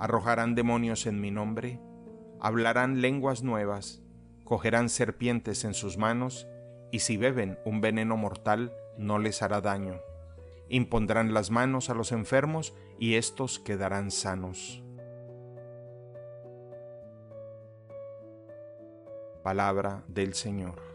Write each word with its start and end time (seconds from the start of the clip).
arrojarán 0.00 0.54
demonios 0.54 1.06
en 1.06 1.20
mi 1.20 1.30
nombre, 1.30 1.78
hablarán 2.40 3.02
lenguas 3.02 3.42
nuevas, 3.42 4.02
cogerán 4.44 4.88
serpientes 4.88 5.64
en 5.64 5.74
sus 5.74 5.98
manos, 5.98 6.48
y 6.90 7.00
si 7.00 7.16
beben 7.16 7.58
un 7.64 7.80
veneno 7.80 8.16
mortal 8.16 8.72
no 8.96 9.18
les 9.18 9.42
hará 9.42 9.60
daño. 9.60 10.00
Impondrán 10.68 11.34
las 11.34 11.50
manos 11.50 11.90
a 11.90 11.94
los 11.94 12.12
enfermos 12.12 12.74
y 12.98 13.14
éstos 13.14 13.58
quedarán 13.58 14.10
sanos. 14.10 14.82
Palabra 19.42 20.02
del 20.08 20.34
Señor. 20.34 20.89